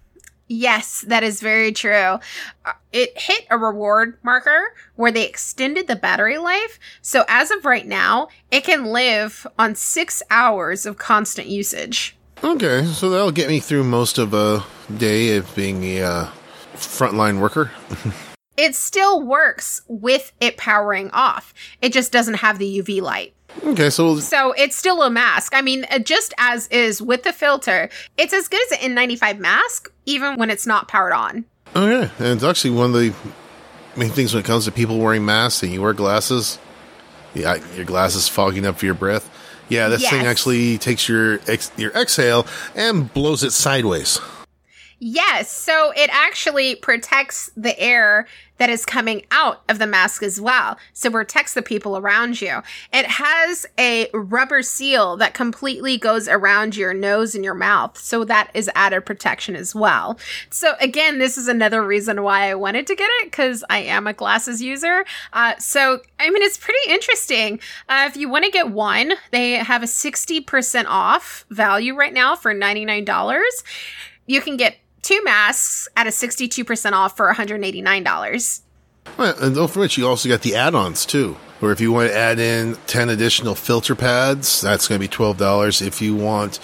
[0.48, 2.20] Yes, that is very true.
[2.66, 6.80] Uh, It hit a reward marker where they extended the battery life.
[7.02, 12.16] So as of right now, it can live on six hours of constant usage.
[12.44, 14.64] Okay, so that'll get me through most of a
[14.98, 16.26] day of being a uh,
[16.76, 17.72] frontline worker.
[18.58, 21.54] It still works with it powering off.
[21.82, 23.34] It just doesn't have the UV light.
[23.64, 25.54] Okay, so So it's still a mask.
[25.56, 29.92] I mean, just as is with the filter, it's as good as an N95 mask,
[30.06, 31.46] even when it's not powered on.
[31.76, 33.14] okay, and it's actually one of the
[33.96, 36.60] main things when it comes to people wearing masks and you wear glasses.
[37.34, 39.30] Yeah, your glasses fogging up for your breath.
[39.68, 44.20] Yeah, this thing actually takes your ex- your exhale and blows it sideways.
[45.00, 48.28] Yes, so it actually protects the air
[48.58, 50.78] that is coming out of the mask as well.
[50.94, 52.62] So protects the people around you.
[52.94, 57.98] It has a rubber seal that completely goes around your nose and your mouth.
[57.98, 60.18] So that is added protection as well.
[60.50, 64.08] So again, this is another reason why I wanted to get it because I am
[64.08, 65.06] a glasses user.
[65.34, 67.60] Uh, so, I mean, it's pretty interesting.
[67.90, 72.38] Uh, if you want to get one, they have a 60% off value right now
[72.38, 73.06] for $99
[74.28, 78.62] you can get two masks at a 62% off for $189.
[79.18, 81.38] Well, and don't forget, you also got the add-ons too.
[81.62, 85.08] Or if you want to add in ten additional filter pads, that's going to be
[85.08, 85.82] twelve dollars.
[85.82, 86.60] If you want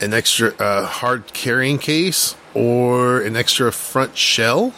[0.00, 4.72] an extra uh, hard carrying case or an extra front shell,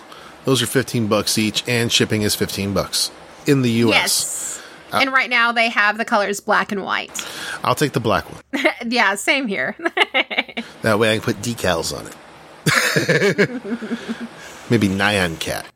[0.45, 3.13] those are fifteen bucks each, and shipping is fifteen bucks
[3.47, 3.95] in the U.S.
[3.95, 4.63] Yes.
[5.03, 7.25] and right now they have the colors black and white.
[7.63, 8.43] I'll take the black one.
[8.91, 9.77] yeah, same here.
[10.83, 12.15] That way, I can put decals on it.
[14.71, 15.67] Maybe Nyan Cat.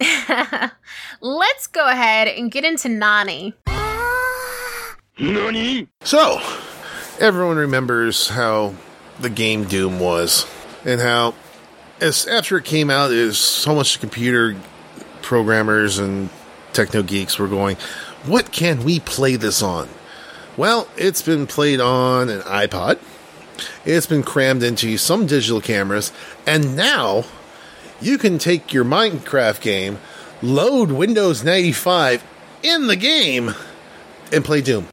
[1.20, 3.54] Let's go ahead and get into Nani.
[5.18, 5.88] Nani?
[6.02, 6.40] So,
[7.18, 8.74] everyone remembers how
[9.20, 10.46] the game Doom was,
[10.84, 11.34] and how,
[12.00, 14.54] as after it came out, is so much computer
[15.22, 16.28] programmers and
[16.74, 17.76] techno geeks were going,
[18.26, 19.88] "What can we play this on?"
[20.56, 22.98] Well, it's been played on an iPod.
[23.84, 26.12] It's been crammed into some digital cameras,
[26.46, 27.24] and now
[28.00, 29.98] you can take your Minecraft game,
[30.42, 32.24] load Windows 95
[32.62, 33.54] in the game,
[34.32, 34.88] and play Doom.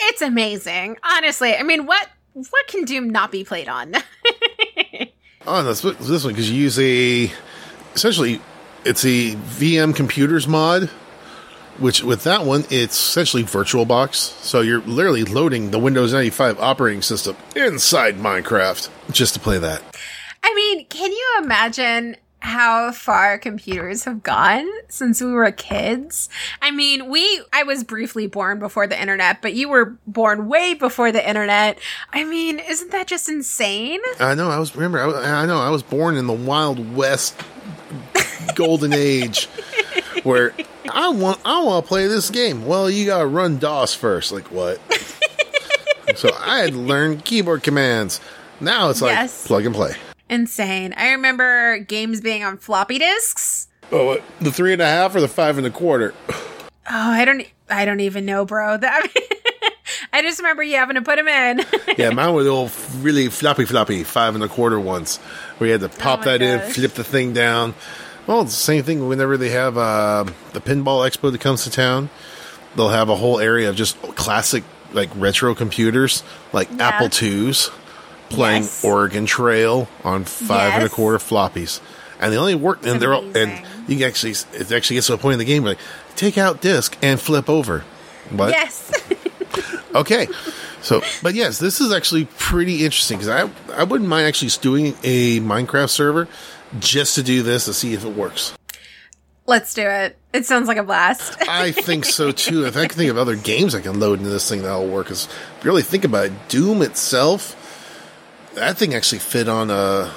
[0.00, 0.96] It's amazing.
[1.02, 3.94] Honestly, I mean, what what can Doom not be played on?
[5.50, 7.32] Oh, that's this one because you use a
[7.94, 8.38] essentially
[8.84, 10.90] it's a VM computers mod,
[11.78, 14.14] which with that one it's essentially VirtualBox.
[14.14, 19.82] So you're literally loading the Windows 95 operating system inside Minecraft just to play that.
[20.42, 26.28] I mean, can you imagine how far computers have gone since we were kids?
[26.62, 30.74] I mean, we I was briefly born before the internet, but you were born way
[30.74, 31.78] before the internet.
[32.12, 34.00] I mean, isn't that just insane?
[34.20, 34.50] I know.
[34.50, 35.16] I was remember.
[35.16, 35.58] I, I know.
[35.58, 37.40] I was born in the Wild West
[38.54, 39.46] golden age,
[40.22, 40.52] where
[40.92, 42.66] I want I want to play this game.
[42.66, 44.32] Well, you got to run DOS first.
[44.32, 44.80] Like what?
[46.16, 48.20] so I had to learn keyboard commands.
[48.60, 49.46] Now it's like Yes.
[49.46, 49.94] plug and play.
[50.28, 50.94] Insane.
[50.96, 53.68] I remember games being on floppy disks.
[53.90, 54.22] Oh, what?
[54.40, 56.14] the three and a half or the five and a quarter?
[56.90, 58.78] Oh, I don't I don't even know, bro.
[58.80, 59.06] That
[60.12, 61.64] I just remember you having to put them in.
[61.98, 62.70] yeah, mine were the old
[63.00, 65.18] really floppy, floppy five and a quarter ones,
[65.58, 67.74] where you had to oh pop my that in, flip the thing down.
[68.28, 71.70] Well, it's the same thing whenever they have uh, the pinball expo that comes to
[71.70, 72.10] town.
[72.76, 74.62] They'll have a whole area of just classic,
[74.92, 76.22] like retro computers,
[76.52, 76.88] like Yeah.
[76.88, 77.70] Apple IIs,
[78.28, 78.84] playing Yes.
[78.84, 81.80] Oregon Trail on five and a quarter floppies.
[82.20, 85.14] And they only work, and they're all, and you can actually, it actually gets to
[85.14, 85.80] a point in the game where like,
[86.14, 87.84] take out disc and flip over.
[88.30, 88.50] What?
[88.50, 88.92] yes.
[89.94, 90.28] Okay.
[90.82, 94.94] So, but yes, this is actually pretty interesting because I I wouldn't mind actually doing
[95.02, 96.28] a Minecraft server
[96.78, 98.54] just to do this to see if it works.
[99.46, 100.18] Let's do it.
[100.34, 101.36] It sounds like a blast.
[101.48, 102.66] I think so too.
[102.66, 105.08] If I can think of other games I can load into this thing that'll work,
[105.08, 105.16] you
[105.62, 107.54] really think about it, Doom itself,
[108.54, 110.12] that thing actually fit on a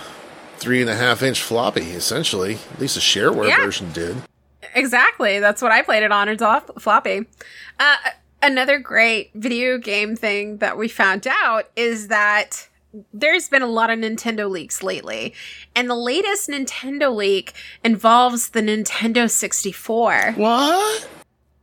[0.58, 2.58] three and a half inch floppy, essentially.
[2.74, 3.62] At least the shareware Yeah.
[3.62, 4.18] version did.
[4.76, 5.40] Exactly.
[5.40, 6.28] That's what I played it on.
[6.30, 7.26] It's off floppy.
[7.80, 7.96] Uh,
[8.44, 12.68] another great video game thing that we found out is that
[13.14, 15.34] there's been a lot of Nintendo leaks lately,
[15.76, 20.34] and the latest Nintendo leak involves the Nintendo 64.
[20.36, 21.08] What?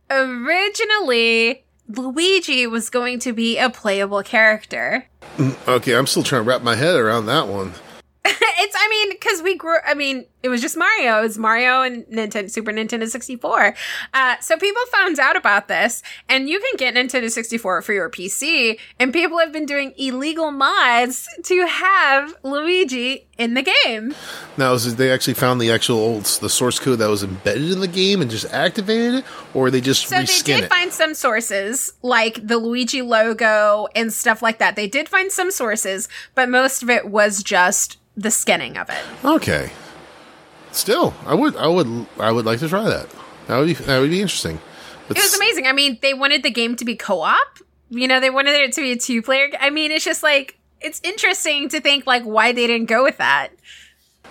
[0.09, 5.07] Originally, Luigi was going to be a playable character.
[5.37, 7.73] Mm, okay, I'm still trying to wrap my head around that one.
[8.25, 11.19] it's, I mean, because we grew, I mean, it was just Mario.
[11.19, 13.75] It was Mario and Nintendo, Super Nintendo 64.
[14.13, 18.09] Uh, so people found out about this, and you can get Nintendo 64 for your
[18.09, 24.13] PC, and people have been doing illegal mods to have Luigi in the game.
[24.57, 27.71] Now, is it they actually found the actual old, the source code that was embedded
[27.71, 30.69] in the game and just activated it, or they just So they did it?
[30.69, 34.75] find some sources, like the Luigi logo and stuff like that.
[34.75, 39.01] They did find some sources, but most of it was just the skinning of it.
[39.25, 39.71] okay.
[40.71, 43.07] Still, I would, I would, I would like to try that.
[43.47, 44.59] That would be, that would be interesting.
[45.09, 45.65] It was amazing.
[45.65, 47.57] I mean, they wanted the game to be co-op.
[47.89, 49.47] You know, they wanted it to be a two-player.
[49.47, 49.59] Game.
[49.59, 53.17] I mean, it's just like it's interesting to think like why they didn't go with
[53.17, 53.49] that.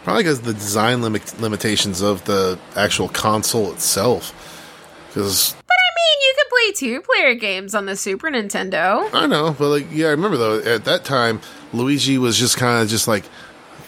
[0.04, 4.32] Probably because the design limit, limitations of the actual console itself.
[5.08, 9.08] Because But I mean, you could play two-player games on the Super Nintendo.
[9.12, 10.60] I know, but like, yeah, I remember though.
[10.60, 11.40] At that time,
[11.72, 13.24] Luigi was just kind of just like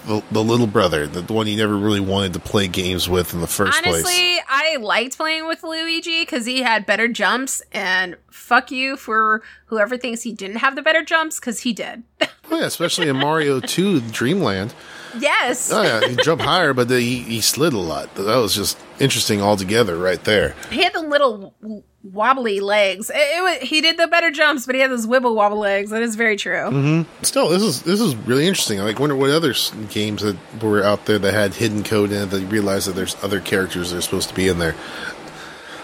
[0.06, 3.34] the, the little brother, the, the one you never really wanted to play games with
[3.34, 3.94] in the first place.
[4.04, 9.42] Honestly, I liked playing with Luigi because he had better jumps, and fuck you for
[9.66, 12.02] whoever thinks he didn't have the better jumps because he did.
[12.52, 14.74] Oh, yeah, especially in Mario 2 Dreamland.
[15.20, 15.70] yes.
[15.72, 18.12] Oh yeah, he jumped higher, but he, he slid a lot.
[18.16, 20.56] That was just interesting altogether, right there.
[20.68, 21.54] He had the little
[22.02, 23.10] wobbly legs.
[23.10, 25.90] It, it was, he did the better jumps, but he had those wibble wobble legs.
[25.90, 27.04] That is very true.
[27.22, 28.80] Still, this is this is really interesting.
[28.80, 29.54] I like wonder what other
[29.90, 32.92] games that were out there that had hidden code in it that you realize that
[32.94, 34.74] there's other characters that are supposed to be in there.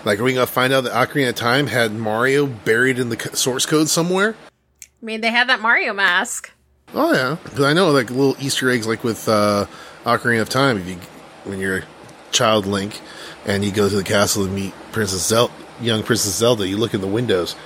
[0.05, 3.19] Like, are we gonna find out that Ocarina of Time had Mario buried in the
[3.35, 4.37] source code somewhere?
[4.81, 6.53] I mean, they had that Mario mask.
[6.95, 9.67] Oh yeah, because I know like little Easter eggs, like with uh,
[10.05, 10.79] Ocarina of Time.
[10.79, 10.97] If you
[11.45, 11.85] when you're a
[12.31, 13.01] child Link
[13.45, 16.95] and you go to the castle and meet Princess Zelda, young Princess Zelda, you look
[16.95, 17.57] in the windows,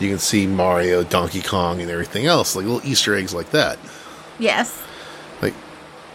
[0.00, 3.78] you can see Mario, Donkey Kong, and everything else, like little Easter eggs like that.
[4.38, 4.82] Yes.
[5.40, 5.54] Like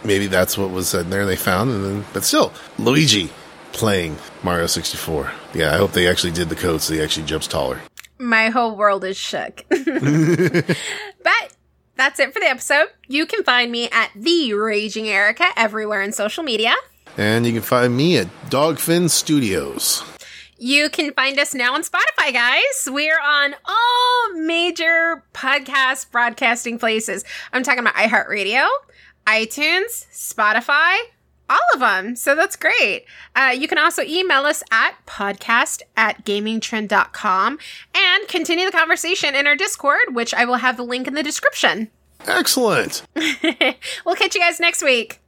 [0.04, 3.30] maybe that's what was in there they found, and then but still Luigi
[3.72, 5.32] playing Mario 64.
[5.54, 7.80] Yeah, I hope they actually did the code so he actually jumps taller.
[8.18, 9.64] My whole world is shook.
[9.68, 11.56] but
[11.96, 12.88] that's it for the episode.
[13.08, 16.74] You can find me at the Raging Erica everywhere in social media.
[17.16, 20.04] And you can find me at Dogfin Studios.
[20.62, 22.86] You can find us now on Spotify, guys.
[22.86, 27.24] We're on all major podcast broadcasting places.
[27.50, 28.68] I'm talking about iHeartRadio,
[29.26, 30.98] iTunes, Spotify,
[31.48, 32.14] all of them.
[32.14, 33.06] So that's great.
[33.34, 37.58] Uh, you can also email us at podcast at gamingtrend.com
[37.94, 41.22] and continue the conversation in our Discord, which I will have the link in the
[41.22, 41.90] description.
[42.26, 43.02] Excellent.
[44.04, 45.20] we'll catch you guys next week.